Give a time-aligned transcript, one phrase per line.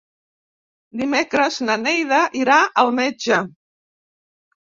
[1.01, 3.39] Dimecres na Neida irà al metge.